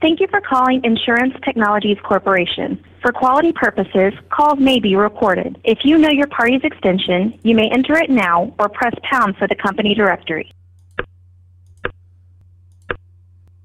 [0.00, 2.82] Thank you for calling Insurance Technologies Corporation.
[3.00, 5.58] For quality purposes, calls may be recorded.
[5.64, 9.48] If you know your party's extension, you may enter it now or press pound for
[9.48, 10.52] the company directory.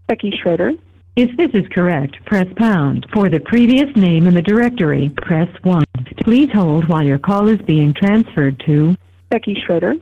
[0.08, 0.72] Becky Schroeder.
[1.18, 3.06] If this is correct, press pound.
[3.14, 5.84] For the previous name in the directory, press 1.
[6.24, 8.96] Please hold while your call is being transferred to
[9.30, 9.96] Becky Schroeder.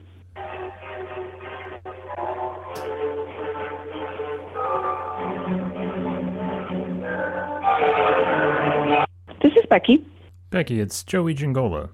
[9.70, 10.04] Becky.
[10.50, 11.90] Becky, it's Joey Giangola.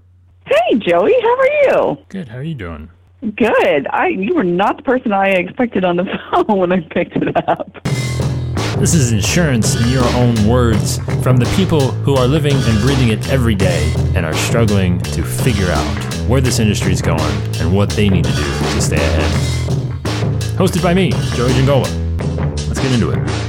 [0.46, 1.98] Hey, Joey, how are you?
[2.08, 2.88] Good, how are you doing?
[3.34, 3.86] Good.
[3.88, 7.36] I you were not the person I expected on the phone when I picked it
[7.48, 7.82] up.
[8.78, 13.08] This is insurance in your own words from the people who are living and breathing
[13.08, 17.74] it every day and are struggling to figure out where this industry is going and
[17.74, 19.30] what they need to do to stay ahead.
[20.56, 21.88] Hosted by me, Joey Giangola.
[22.68, 23.45] Let's get into it.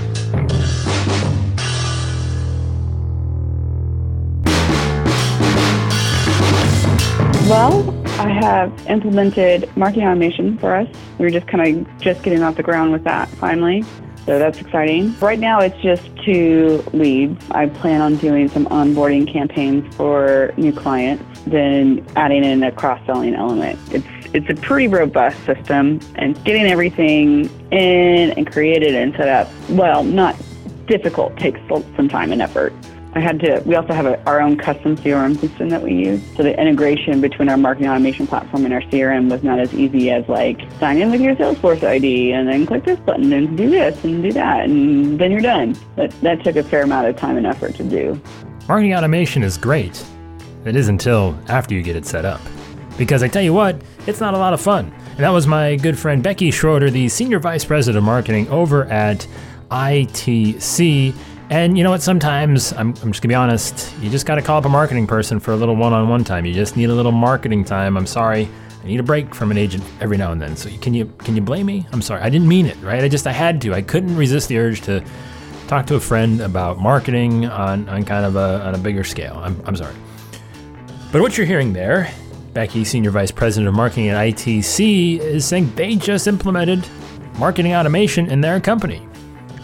[7.48, 10.90] Well, I have implemented marketing automation for us.
[11.18, 13.86] We are just kind of just getting off the ground with that finally.
[14.26, 15.18] So that's exciting.
[15.20, 17.42] Right now it's just two leads.
[17.52, 23.34] I plan on doing some onboarding campaigns for new clients, then adding in a cross-selling
[23.34, 23.80] element.
[23.94, 29.50] It's it's a pretty robust system and getting everything in and created and set up,
[29.70, 30.36] well, not
[30.88, 32.74] difficult, takes some time and effort.
[33.18, 33.64] I had to.
[33.66, 36.22] We also have a, our own custom CRM system that we use.
[36.36, 40.12] So the integration between our marketing automation platform and our CRM was not as easy
[40.12, 43.72] as like sign in with your Salesforce ID and then click this button and do
[43.72, 45.76] this and do that and then you're done.
[45.96, 48.22] That that took a fair amount of time and effort to do.
[48.68, 50.06] Marketing automation is great.
[50.66, 52.42] It is until after you get it set up.
[53.00, 54.94] Because I tell you what, it's not a lot of fun.
[55.12, 58.86] And that was my good friend Becky Schroeder, the Senior Vice President of Marketing over
[58.86, 59.26] at
[59.72, 61.16] ITC.
[61.50, 62.02] And you know what?
[62.02, 65.40] Sometimes, I'm, I'm just gonna be honest, you just gotta call up a marketing person
[65.40, 66.46] for a little one on one time.
[66.46, 67.96] You just need a little marketing time.
[67.96, 68.50] I'm sorry.
[68.84, 70.58] I need a break from an agent every now and then.
[70.58, 71.88] So can you can you blame me?
[71.94, 72.22] I'm sorry.
[72.22, 73.02] I didn't mean it, right?
[73.02, 73.74] I just I had to.
[73.74, 75.04] I couldn't resist the urge to
[75.68, 79.40] talk to a friend about marketing on, on kind of a on a bigger scale.
[79.42, 79.96] I'm, I'm sorry.
[81.14, 82.12] But what you're hearing there,
[82.52, 86.86] Becky, Senior Vice President of Marketing at ITC, is saying they just implemented
[87.38, 89.08] marketing automation in their company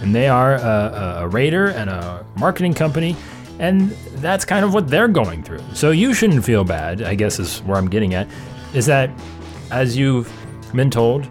[0.03, 3.15] and they are a, a, rater and a marketing company,
[3.57, 5.61] and that's kind of what they're going through.
[5.73, 8.27] So you shouldn't feel bad, I guess is where I'm getting at,
[8.73, 9.09] is that
[9.71, 10.31] as you've
[10.75, 11.25] been told,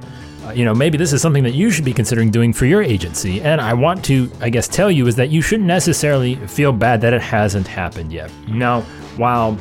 [0.47, 2.83] uh, you know, maybe this is something that you should be considering doing for your
[2.83, 3.43] agency.
[3.43, 7.03] And I want to, I guess, tell you is that you shouldn't necessarily feel bad
[7.03, 8.31] that it hasn't happened yet.
[8.49, 8.81] Now,
[9.19, 9.59] while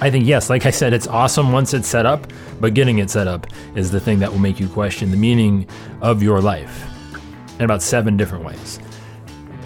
[0.00, 2.26] I think, yes, like I said, it's awesome once it's set up,
[2.58, 3.46] but getting it set up
[3.76, 5.68] is the thing that will make you question the meaning
[6.00, 6.93] of your life
[7.58, 8.78] in about seven different ways.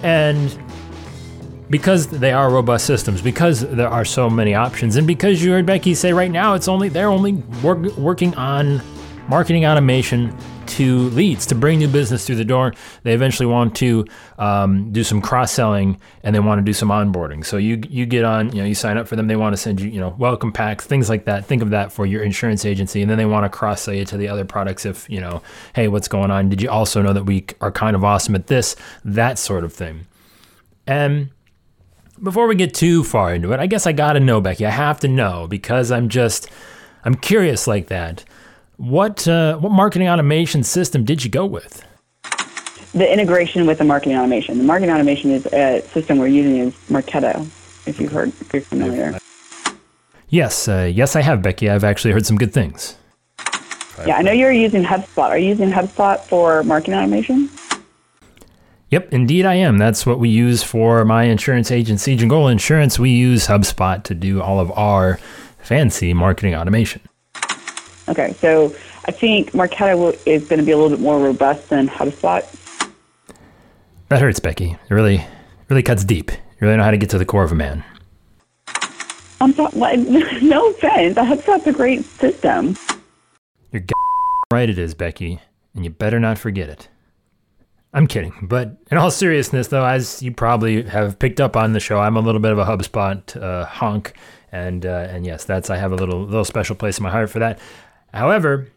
[0.03, 0.57] And
[1.71, 5.67] because they are robust systems, because there are so many options, and because you heard
[5.67, 7.33] Becky say right now it's only they're only
[7.63, 8.81] work, working on
[9.29, 12.75] marketing automation to leads to bring new business through the door.
[13.03, 14.07] They eventually want to
[14.39, 17.45] um, do some cross selling and they want to do some onboarding.
[17.45, 19.27] So you you get on, you know, you sign up for them.
[19.27, 21.45] They want to send you, you know, welcome packs, things like that.
[21.47, 24.05] Think of that for your insurance agency, and then they want to cross sell you
[24.07, 24.85] to the other products.
[24.85, 25.43] If you know,
[25.75, 26.49] hey, what's going on?
[26.49, 28.77] Did you also know that we are kind of awesome at this?
[29.05, 30.07] That sort of thing.
[30.87, 31.31] And
[32.23, 34.67] before we get too far into it, I guess I gotta know, Becky.
[34.67, 36.49] I have to know because I'm just
[37.05, 38.25] I'm curious like that.
[38.79, 41.85] What uh, what marketing automation system did you go with?
[42.93, 44.57] The integration with the marketing automation.
[44.59, 47.45] The marketing automation is a system we're using is Marketo.
[47.89, 49.19] If you've heard, if you're familiar.
[50.29, 51.69] Yes, uh, yes, I have, Becky.
[51.69, 52.97] I've actually heard some good things.
[54.07, 55.29] Yeah, I know you're using HubSpot.
[55.29, 57.51] Are you using HubSpot for marketing automation?
[58.91, 59.79] Yep, indeed I am.
[59.79, 62.97] That's what we use for my insurance agency, Giangola Insurance.
[62.97, 65.19] We use HubSpot to do all of our
[65.59, 67.01] fancy marketing automation.
[68.09, 68.75] Okay, so
[69.05, 72.43] I think Marketo is going to be a little bit more robust than HubSpot.
[74.09, 74.71] That hurts, Becky.
[74.71, 75.25] It really,
[75.69, 76.31] really cuts deep.
[76.31, 77.85] You really know how to get to the core of a man.
[79.41, 79.97] I'm sorry,
[80.43, 81.17] no offense.
[81.17, 82.77] HubSpot's a great system.
[83.71, 83.85] You're
[84.53, 85.41] right, it is, Becky,
[85.75, 86.89] and you better not forget it.
[87.93, 91.81] I'm kidding, but in all seriousness, though, as you probably have picked up on the
[91.81, 94.15] show, I'm a little bit of a HubSpot uh, honk,
[94.53, 97.31] and uh, and yes, that's I have a little little special place in my heart
[97.31, 97.59] for that.
[98.15, 98.69] However,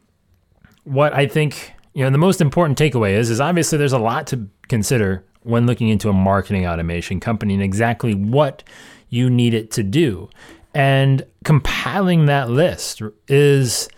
[0.83, 4.28] what I think you know the most important takeaway is is obviously there's a lot
[4.28, 8.63] to consider when looking into a marketing automation company and exactly what
[9.10, 10.30] you need it to do,
[10.74, 13.89] and compiling that list is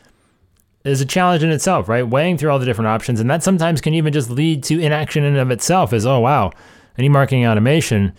[0.84, 2.08] is a challenge in itself, right?
[2.08, 5.24] Weighing through all the different options, and that sometimes can even just lead to inaction
[5.24, 5.94] in and of itself.
[5.94, 6.52] Is oh wow,
[6.98, 8.14] any marketing automation.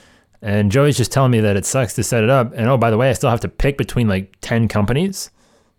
[0.45, 2.53] And Joey's just telling me that it sucks to set it up.
[2.55, 5.31] And oh, by the way, I still have to pick between like 10 companies.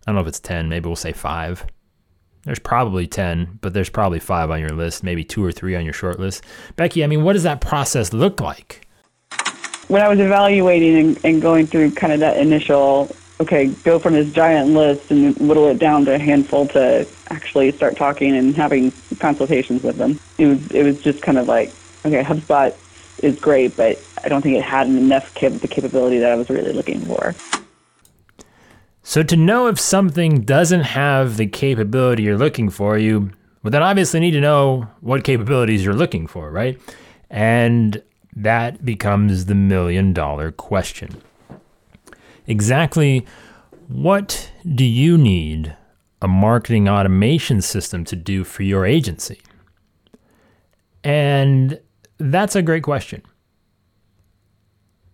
[0.05, 1.65] I don't know if it's 10, maybe we'll say five.
[2.43, 5.83] There's probably 10, but there's probably five on your list, maybe two or three on
[5.83, 6.43] your short list.
[6.75, 8.87] Becky, I mean, what does that process look like?
[9.87, 14.13] When I was evaluating and, and going through kind of that initial, okay, go from
[14.13, 18.55] this giant list and whittle it down to a handful to actually start talking and
[18.55, 20.19] having consultations with them.
[20.37, 21.71] It was it was just kind of like,
[22.05, 22.75] okay, HubSpot
[23.23, 26.49] is great, but I don't think it had enough cap- the capability that I was
[26.49, 27.35] really looking for.
[29.07, 33.29] So to know if something doesn't have the capability you're looking for, you
[33.61, 36.81] well then obviously need to know what capabilities you're looking for, right?
[37.29, 38.01] And
[38.35, 41.21] that becomes the million dollar question.
[42.47, 43.27] Exactly
[43.87, 45.77] what do you need
[46.19, 49.39] a marketing automation system to do for your agency?
[51.03, 51.79] And
[52.17, 53.21] that's a great question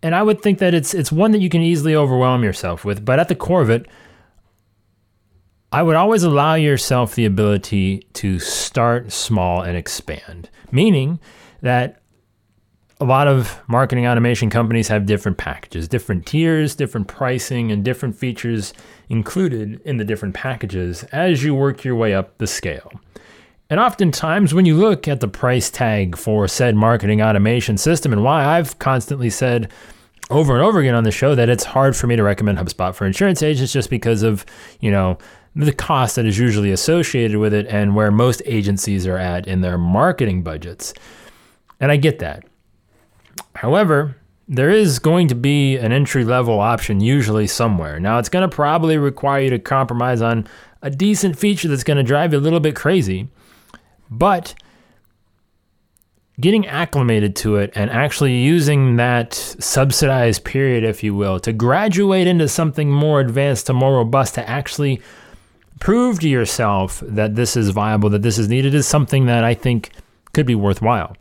[0.04, 3.06] and I would think that it's it's one that you can easily overwhelm yourself with.
[3.06, 3.88] But at the core of it,
[5.72, 10.50] I would always allow yourself the ability to start small and expand.
[10.72, 11.20] Meaning
[11.62, 12.02] that
[13.00, 18.16] a lot of marketing automation companies have different packages, different tiers, different pricing, and different
[18.16, 18.74] features
[19.10, 22.92] included in the different packages as you work your way up the scale.
[23.72, 28.22] And oftentimes, when you look at the price tag for said marketing automation system, and
[28.22, 29.72] why I've constantly said
[30.30, 32.94] over and over again on the show that it's hard for me to recommend HubSpot
[32.94, 34.46] for insurance agents just because of,
[34.82, 35.18] you know,
[35.56, 39.62] the cost that is usually associated with it and where most agencies are at in
[39.62, 40.94] their marketing budgets.
[41.80, 42.44] And I get that.
[43.56, 44.18] However,
[44.50, 48.02] there is going to be an entry level option usually somewhere.
[48.02, 50.46] Now, it's going to probably require you to compromise on
[50.82, 53.30] a decent feature that's going to drive you a little bit crazy.
[54.12, 54.54] But
[56.42, 62.28] getting acclimated to it and actually using that subsidized period, if you will, to graduate
[62.28, 65.02] into something more advanced to more robust, to actually
[65.80, 69.54] prove to yourself that this is viable, that this is needed, is something that I
[69.54, 69.92] think
[70.34, 71.16] could be worthwhile.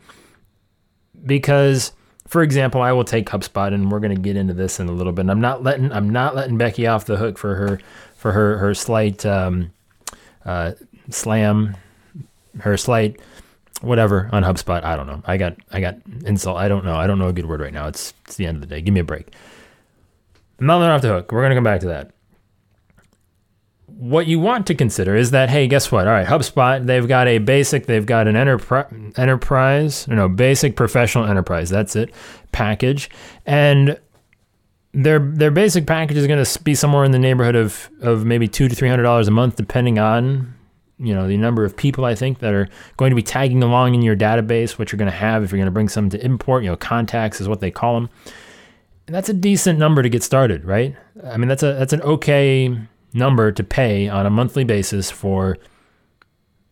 [1.25, 1.93] Because,
[2.27, 4.91] for example, I will take HubSpot, and we're going to get into this in a
[4.91, 5.21] little bit.
[5.21, 7.79] And I'm not letting I'm not letting Becky off the hook for her
[8.15, 9.71] for her her slight um,
[10.45, 10.71] uh,
[11.09, 11.75] slam
[12.59, 13.19] her slight
[13.81, 14.83] whatever on HubSpot.
[14.83, 15.21] I don't know.
[15.25, 15.95] I got I got
[16.25, 16.57] insult.
[16.57, 16.95] I don't know.
[16.95, 17.87] I don't know a good word right now.
[17.87, 18.81] It's it's the end of the day.
[18.81, 19.27] Give me a break.
[20.59, 21.31] I'm not off the hook.
[21.31, 22.11] We're gonna come back to that.
[23.87, 26.07] What you want to consider is that hey, guess what?
[26.07, 26.85] All right, HubSpot.
[26.85, 27.85] They've got a basic.
[27.85, 30.07] They've got an enterprise enterprise.
[30.07, 31.69] No, basic professional enterprise.
[31.69, 32.13] That's it.
[32.51, 33.09] Package
[33.45, 33.99] and
[34.93, 38.47] their their basic package is going to be somewhere in the neighborhood of of maybe
[38.47, 40.53] two to three hundred dollars a month, depending on
[41.01, 43.95] you know the number of people I think that are going to be tagging along
[43.95, 46.23] in your database, what you're going to have if you're going to bring some to
[46.23, 46.63] import.
[46.63, 48.09] You know, contacts is what they call them.
[49.07, 50.95] And that's a decent number to get started, right?
[51.23, 52.77] I mean, that's a that's an okay
[53.13, 55.57] number to pay on a monthly basis for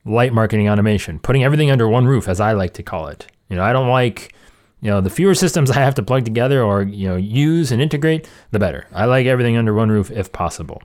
[0.05, 3.27] light marketing automation, putting everything under one roof, as I like to call it.
[3.49, 4.33] You know, I don't like
[4.81, 7.81] you know the fewer systems I have to plug together or you know use and
[7.81, 8.87] integrate, the better.
[8.93, 10.81] I like everything under one roof if possible.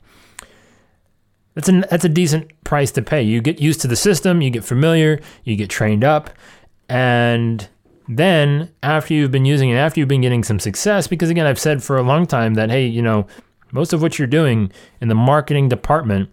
[1.54, 3.22] That's a that's a decent price to pay.
[3.22, 6.30] You get used to the system, you get familiar, you get trained up,
[6.88, 7.68] and
[8.08, 11.60] then after you've been using it, after you've been getting some success, because again, I've
[11.60, 13.26] said for a long time that hey, you know,
[13.72, 16.30] most of what you're doing in the marketing department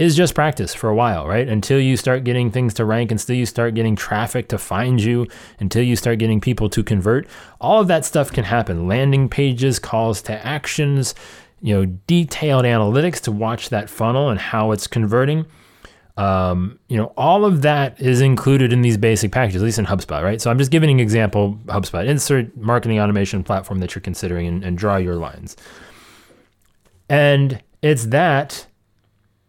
[0.00, 1.46] is just practice for a while, right?
[1.46, 5.26] Until you start getting things to rank, until you start getting traffic to find you,
[5.58, 7.28] until you start getting people to convert.
[7.60, 8.88] All of that stuff can happen.
[8.88, 11.14] Landing pages, calls to actions,
[11.62, 15.46] you know, detailed analytics to watch that funnel and how it's converting.
[16.16, 19.86] Um, you know, all of that is included in these basic packages, at least in
[19.86, 20.40] HubSpot, right?
[20.40, 24.64] So I'm just giving an example, HubSpot, insert marketing automation platform that you're considering and,
[24.64, 25.56] and draw your lines.
[27.08, 28.66] And it's that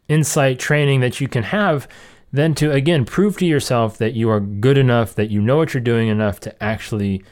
[0.07, 1.87] insight training that you can have
[2.33, 5.73] then to, again, prove to yourself that you are good enough, that you know what
[5.73, 7.23] you're doing enough to actually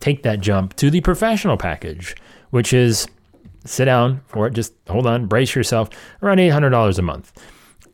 [0.00, 2.16] take that jump to the professional package,
[2.50, 3.06] which is
[3.64, 4.54] sit down for it.
[4.54, 5.90] Just hold on, brace yourself.
[6.22, 7.32] Around $800 a month.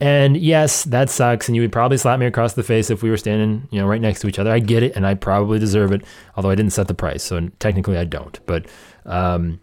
[0.01, 1.49] And yes, that sucks.
[1.49, 3.87] And you would probably slap me across the face if we were standing, you know,
[3.87, 4.51] right next to each other.
[4.51, 6.03] I get it, and I probably deserve it.
[6.37, 8.39] Although I didn't set the price, so technically I don't.
[8.47, 8.67] But
[9.07, 9.59] um,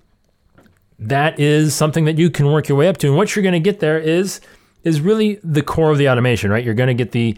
[0.98, 3.08] that is something that you can work your way up to.
[3.08, 4.42] And what you're going to get there is
[4.84, 6.64] is really the core of the automation, right?
[6.64, 7.38] You're going to get the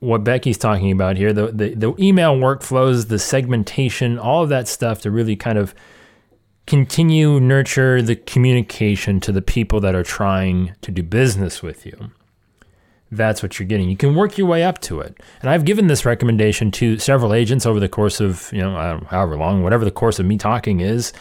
[0.00, 4.68] what Becky's talking about here, the, the the email workflows, the segmentation, all of that
[4.68, 5.74] stuff to really kind of
[6.66, 12.10] continue nurture the communication to the people that are trying to do business with you.
[13.12, 13.90] that's what you're getting.
[13.90, 15.20] You can work your way up to it.
[15.42, 19.36] And I've given this recommendation to several agents over the course of, you know, however
[19.36, 21.12] long, whatever the course of me talking is.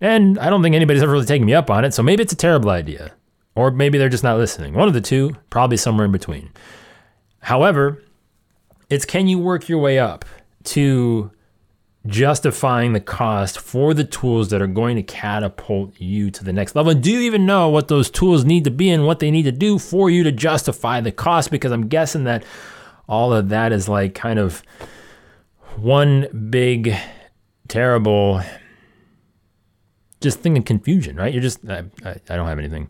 [0.00, 1.94] And I don't think anybody's ever really taken me up on it.
[1.94, 3.12] So maybe it's a terrible idea.
[3.54, 4.74] Or maybe they're just not listening.
[4.74, 6.50] One of the two, probably somewhere in between.
[7.40, 8.02] However,
[8.90, 10.26] it's can you work your way up
[10.64, 11.30] to
[12.06, 16.76] justifying the cost for the tools that are going to catapult you to the next
[16.76, 16.94] level.
[16.94, 19.52] do you even know what those tools need to be and what they need to
[19.52, 21.50] do for you to justify the cost?
[21.50, 22.44] Because I'm guessing that
[23.08, 24.62] all of that is like kind of
[25.76, 26.94] one big,
[27.68, 28.40] terrible,
[30.20, 31.32] just thing of confusion, right?
[31.32, 32.88] You're just, I, I, I don't have anything.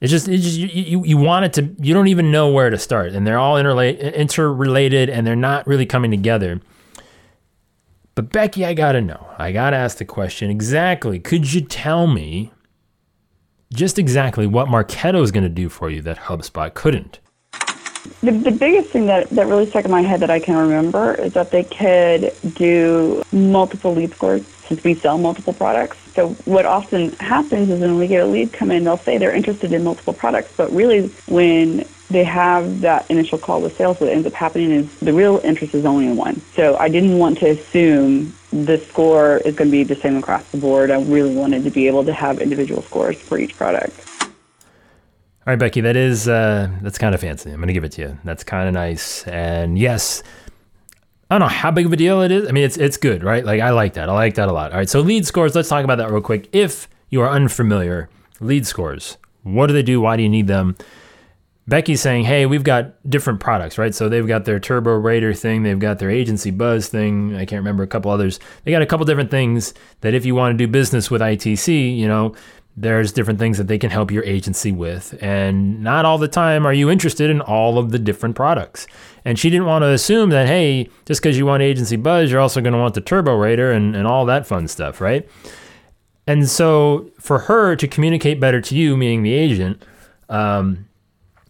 [0.00, 2.68] It's just, it's just you, you, you want it to, you don't even know where
[2.68, 3.12] to start.
[3.12, 6.60] And they're all interla- interrelated and they're not really coming together.
[8.14, 9.26] But Becky, I gotta know.
[9.38, 11.18] I gotta ask the question exactly.
[11.18, 12.52] Could you tell me
[13.72, 17.18] just exactly what Marketo is gonna do for you that HubSpot couldn't?
[18.20, 21.14] The, the biggest thing that, that really stuck in my head that I can remember
[21.14, 25.96] is that they could do multiple lead scores since we sell multiple products.
[26.14, 29.34] So what often happens is when we get a lead come in, they'll say they're
[29.34, 34.08] interested in multiple products, but really when they have that initial call with sales, what
[34.08, 36.40] ends up happening is the real interest is only in one.
[36.54, 40.48] So I didn't want to assume the score is going to be the same across
[40.50, 40.90] the board.
[40.90, 44.00] I really wanted to be able to have individual scores for each product.
[44.22, 47.50] All right, Becky, that is uh, that's kind of fancy.
[47.50, 48.18] I'm going to give it to you.
[48.24, 49.26] That's kind of nice.
[49.26, 50.22] And yes,
[51.28, 52.48] I don't know how big of a deal it is.
[52.48, 53.44] I mean, it's it's good, right?
[53.44, 54.08] Like I like that.
[54.08, 54.72] I like that a lot.
[54.72, 55.54] All right, so lead scores.
[55.54, 56.48] Let's talk about that real quick.
[56.52, 58.08] If you are unfamiliar,
[58.40, 59.18] lead scores.
[59.42, 60.00] What do they do?
[60.00, 60.76] Why do you need them?
[61.66, 63.94] Becky's saying, hey, we've got different products, right?
[63.94, 67.34] So they've got their TurboRater thing, they've got their Agency Buzz thing.
[67.36, 68.38] I can't remember a couple others.
[68.64, 71.96] They got a couple different things that if you want to do business with ITC,
[71.96, 72.34] you know,
[72.76, 75.16] there's different things that they can help your agency with.
[75.22, 78.86] And not all the time are you interested in all of the different products.
[79.24, 82.40] And she didn't want to assume that, hey, just because you want Agency Buzz, you're
[82.40, 85.28] also going to want the TurboRater and, and all that fun stuff, right?
[86.26, 89.82] And so for her to communicate better to you, meaning the agent,
[90.28, 90.86] um,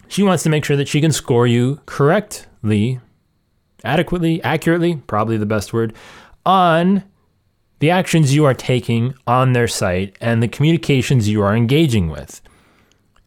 [0.08, 3.00] she wants to make sure that she can score you correctly,
[3.84, 5.94] adequately, accurately, probably the best word,
[6.46, 7.04] on
[7.80, 12.40] the actions you are taking on their site and the communications you are engaging with.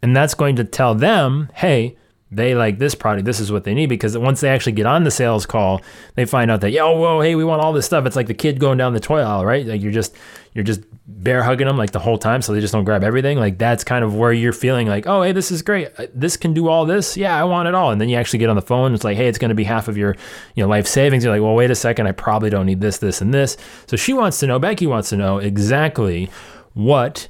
[0.02, 1.98] And that's going to tell them, hey,
[2.32, 3.88] they like this product, this is what they need.
[3.88, 5.82] Because once they actually get on the sales call,
[6.16, 8.06] they find out that, yo, whoa, hey, we want all this stuff.
[8.06, 9.66] It's like the kid going down the toy aisle, right?
[9.66, 10.16] Like you're just
[10.54, 13.38] you're just bear hugging them like the whole time so they just don't grab everything.
[13.38, 15.90] Like that's kind of where you're feeling like oh hey this is great.
[15.98, 17.16] Uh, this can do all this?
[17.16, 17.92] Yeah i want it all.
[17.92, 19.64] And then you actually get on the phone it's like hey it's going to be
[19.64, 20.16] half of your
[20.56, 21.24] you know life savings.
[21.24, 23.56] You're like well wait a second i probably don't need this this and this.
[23.86, 26.30] So she wants to know becky wants to know exactly
[26.74, 27.28] what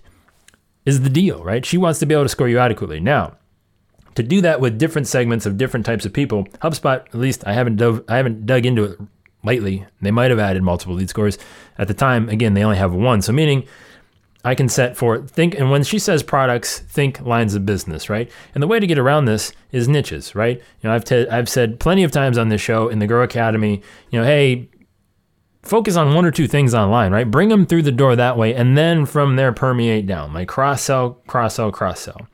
[0.86, 1.66] is the deal right?
[1.66, 3.02] She wants to be able to score you adequately.
[3.02, 3.36] Now
[4.18, 7.54] to do that with different segments of different types of people hubspot at least i
[7.54, 9.00] haven't dove i haven't dug into it
[9.48, 9.86] lately.
[10.02, 11.38] They might have added multiple lead scores.
[11.78, 13.22] At the time, again, they only have one.
[13.22, 13.68] So meaning
[14.44, 18.32] I can set for think and when she says products, think lines of business, right?
[18.54, 20.58] And the way to get around this is niches, right?
[20.58, 23.82] You know, I've I've said plenty of times on this show in the Grow Academy,
[24.12, 24.70] you know, hey,
[25.64, 27.30] focus on one or two things online, right?
[27.30, 30.34] Bring them through the door that way and then from there permeate down.
[30.34, 32.28] Like cross sell, cross sell, cross sell.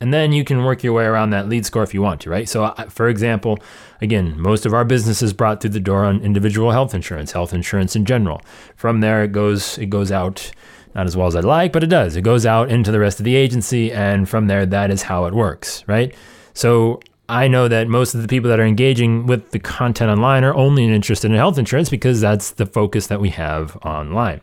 [0.00, 2.30] And then you can work your way around that lead score if you want to,
[2.30, 2.46] right?
[2.46, 3.58] So, for example,
[4.02, 7.54] again, most of our business is brought through the door on individual health insurance, health
[7.54, 8.42] insurance in general.
[8.76, 10.50] From there, it goes it goes out
[10.94, 12.16] not as well as I'd like, but it does.
[12.16, 15.26] It goes out into the rest of the agency, and from there, that is how
[15.26, 16.14] it works, right?
[16.54, 20.42] So I know that most of the people that are engaging with the content online
[20.42, 24.40] are only interested in health insurance because that's the focus that we have online.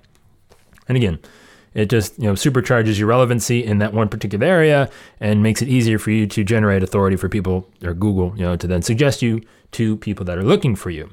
[0.88, 1.20] And again,
[1.74, 4.90] it just you know supercharges your relevancy in that one particular area
[5.20, 8.56] and makes it easier for you to generate authority for people or Google, you know,
[8.56, 11.10] to then suggest you to people that are looking for you.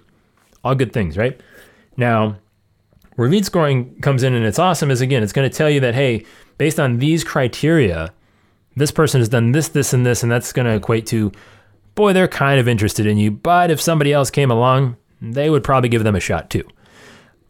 [0.63, 1.41] All good things, right?
[1.97, 2.37] Now,
[3.17, 5.81] where lead scoring comes in and it's awesome is again, it's going to tell you
[5.81, 6.25] that hey,
[6.59, 8.13] based on these criteria,
[8.77, 11.33] this person has done this, this, and this, and that's going to equate to,
[11.95, 13.31] boy, they're kind of interested in you.
[13.31, 16.65] But if somebody else came along, they would probably give them a shot too.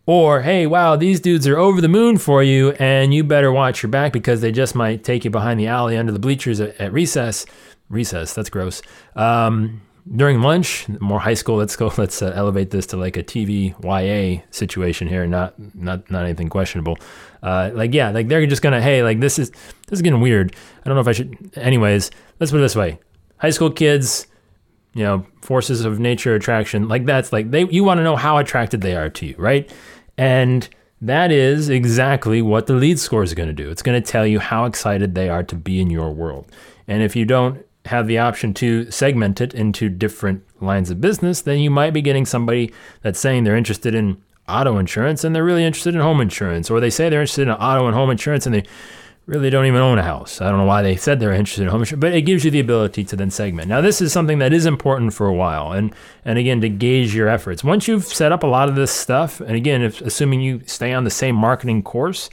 [0.07, 3.83] Or, hey, wow, these dudes are over the moon for you, and you better watch
[3.83, 6.80] your back because they just might take you behind the alley under the bleachers at,
[6.80, 7.47] at recess.
[7.88, 8.83] Recess, that's gross.
[9.14, 9.83] Um,
[10.16, 11.57] during lunch, more high school.
[11.57, 11.92] Let's go.
[11.99, 16.49] Let's uh, elevate this to like a TV YA situation here, not not not anything
[16.49, 16.99] questionable.
[17.42, 20.54] Uh, like yeah, like they're just gonna hey, like this is this is getting weird.
[20.85, 21.52] I don't know if I should.
[21.57, 22.99] Anyways, let's put it this way:
[23.38, 24.26] high school kids,
[24.94, 26.88] you know, forces of nature attraction.
[26.88, 29.70] Like that's like they you want to know how attracted they are to you, right?
[30.18, 30.68] And
[31.00, 33.70] that is exactly what the lead score is going to do.
[33.70, 36.50] It's going to tell you how excited they are to be in your world.
[36.87, 41.40] And if you don't have the option to segment it into different lines of business,
[41.40, 45.44] then you might be getting somebody that's saying they're interested in auto insurance and they're
[45.44, 48.44] really interested in home insurance, or they say they're interested in auto and home insurance
[48.44, 48.64] and they
[49.30, 50.40] really don't even own a house.
[50.40, 52.50] I don't know why they said they're interested in home insurance, but it gives you
[52.50, 53.68] the ability to then segment.
[53.68, 55.94] Now, this is something that is important for a while, and
[56.25, 57.62] and again to gauge your efforts.
[57.62, 60.92] Once you've set up a lot of this stuff, and again, if, assuming you stay
[60.92, 62.28] on the same marketing course,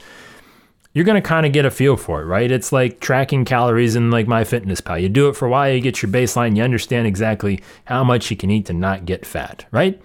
[0.92, 2.50] you're going to kind of get a feel for it, right?
[2.50, 5.00] It's like tracking calories in like MyFitnessPal.
[5.00, 8.28] You do it for a while, you get your baseline, you understand exactly how much
[8.32, 10.02] you can eat to not get fat, right?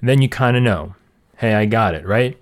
[0.00, 0.96] And then you kind of know,
[1.36, 2.36] hey, I got it, right?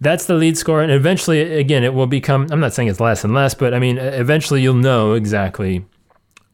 [0.00, 0.82] That's the lead score.
[0.82, 3.78] And eventually, again, it will become, I'm not saying it's less and less, but I
[3.78, 5.84] mean, eventually you'll know exactly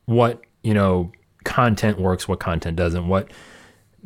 [0.05, 1.11] what, you know,
[1.45, 3.31] content works, what content doesn't, what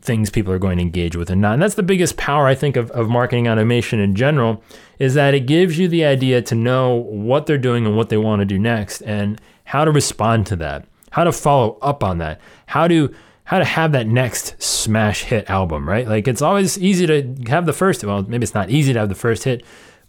[0.01, 1.55] things people are going to engage with and not.
[1.55, 4.63] And that's the biggest power, I think, of, of marketing automation in general,
[4.99, 8.17] is that it gives you the idea to know what they're doing and what they
[8.17, 12.19] want to do next and how to respond to that, how to follow up on
[12.19, 13.15] that, how to
[13.47, 16.07] how to have that next smash hit album, right?
[16.07, 19.09] Like it's always easy to have the first, well, maybe it's not easy to have
[19.09, 19.65] the first hit,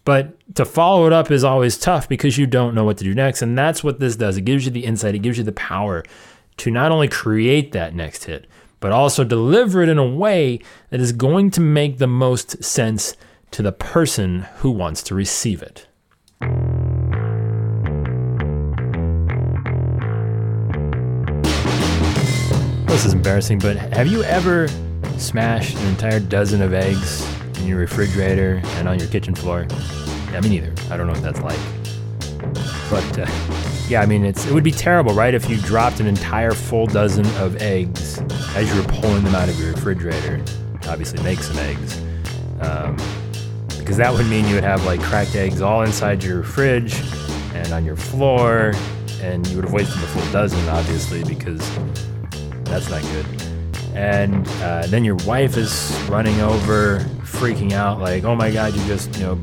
[0.06, 3.13] but to follow it up is always tough because you don't know what to do
[3.13, 3.44] next.
[3.44, 4.38] And that's what this does.
[4.38, 6.03] It gives you the insight, it gives you the power
[6.58, 8.48] to not only create that next hit,
[8.79, 13.15] but also deliver it in a way that is going to make the most sense
[13.51, 15.87] to the person who wants to receive it.
[22.98, 24.68] This is embarrassing, but have you ever
[25.20, 27.24] smashed an entire dozen of eggs
[27.60, 29.68] in your refrigerator and on your kitchen floor?
[30.32, 30.74] Yeah, me neither.
[30.89, 31.60] I don't know what that's like.
[32.89, 35.36] But uh, yeah, I mean, it's it would be terrible, right?
[35.36, 38.18] If you dropped an entire full dozen of eggs
[38.56, 40.44] as you were pulling them out of your refrigerator.
[40.88, 42.01] Obviously, make some eggs,
[42.62, 42.98] um,
[43.77, 47.00] because that would mean you would have like cracked eggs all inside your fridge
[47.54, 48.74] and on your floor,
[49.22, 51.62] and you would have wasted the full dozen, obviously, because
[52.80, 53.26] that's not good.
[53.96, 58.86] And uh, then your wife is running over, freaking out, like, "Oh my God, you
[58.86, 59.40] just you know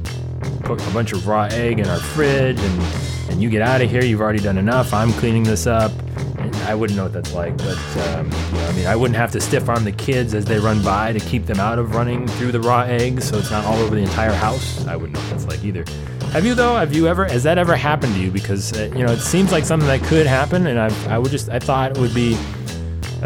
[0.60, 2.82] put a bunch of raw egg in our fridge, and
[3.30, 4.04] and you get out of here.
[4.04, 4.92] You've already done enough.
[4.92, 5.92] I'm cleaning this up."
[6.38, 9.16] And I wouldn't know what that's like, but um, you know, I mean, I wouldn't
[9.16, 11.94] have to stiff arm the kids as they run by to keep them out of
[11.94, 14.86] running through the raw eggs, so it's not all over the entire house.
[14.86, 15.84] I wouldn't know what that's like either.
[16.32, 16.76] Have you though?
[16.76, 17.24] Have you ever?
[17.24, 18.30] Has that ever happened to you?
[18.30, 21.30] Because uh, you know, it seems like something that could happen, and I I would
[21.30, 22.36] just I thought it would be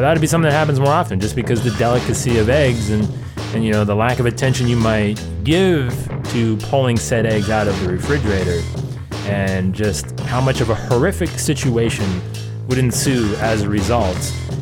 [0.02, 3.08] that would be something that happens more often just because the delicacy of eggs and,
[3.54, 5.92] and you know the lack of attention you might give
[6.30, 8.61] to pulling said eggs out of the refrigerator
[9.26, 12.20] and just how much of a horrific situation
[12.68, 14.16] would ensue as a result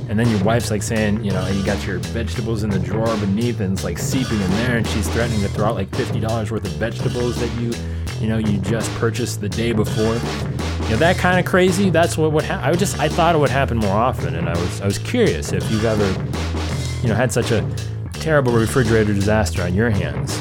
[0.08, 3.14] and then your wife's like saying, you know, you got your vegetables in the drawer
[3.16, 6.50] beneath and it's like seeping in there and she's threatening to throw out like $50
[6.50, 7.72] worth of vegetables that you,
[8.20, 10.14] you know, you just purchased the day before.
[10.86, 12.44] You know, that kind of crazy, that's what would.
[12.44, 15.52] I just, I thought it would happen more often and I was, I was curious
[15.52, 16.06] if you've ever,
[17.02, 17.68] you know, had such a
[18.12, 20.40] terrible refrigerator disaster on your hands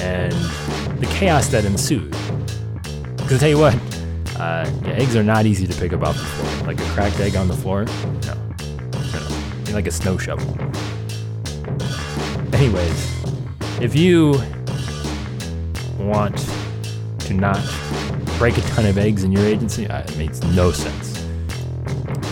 [0.00, 0.32] and
[1.00, 2.12] the chaos that ensued.
[3.16, 3.74] Because I tell you what,
[4.38, 6.66] uh, yeah, eggs are not easy to pick up off the floor.
[6.68, 7.84] Like a cracked egg on the floor,
[8.26, 8.42] no
[9.74, 10.56] like a snow shovel.
[12.52, 13.24] Anyways,
[13.80, 14.40] if you
[15.98, 16.36] want
[17.20, 17.56] to not
[18.42, 21.16] break a ton of eggs in your agency, uh, it makes no sense.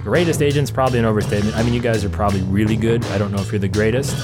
[0.08, 1.54] Greatest agents, probably an overstatement.
[1.56, 3.04] I mean, you guys are probably really good.
[3.06, 4.16] I don't know if you're the greatest.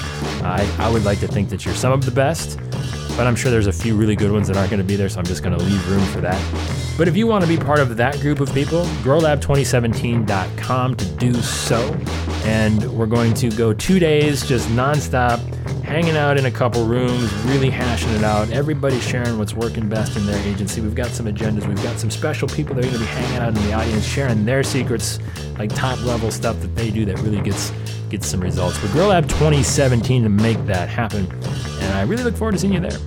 [0.43, 2.57] I, I would like to think that you're some of the best,
[3.15, 5.09] but I'm sure there's a few really good ones that aren't going to be there,
[5.09, 6.39] so I'm just going to leave room for that.
[6.97, 11.33] But if you want to be part of that group of people, growlab2017.com to do
[11.33, 11.97] so.
[12.43, 15.39] And we're going to go two days just nonstop
[15.83, 18.49] hanging out in a couple rooms, really hashing it out.
[18.49, 20.81] Everybody sharing what's working best in their agency.
[20.81, 21.67] We've got some agendas.
[21.67, 24.05] We've got some special people that are going to be hanging out in the audience,
[24.05, 25.19] sharing their secrets,
[25.57, 27.71] like top level stuff that they do that really gets
[28.15, 28.79] gets some results.
[28.79, 31.27] But Grow Lab 2017 to make that happen.
[31.81, 32.97] And I really look forward to seeing you there.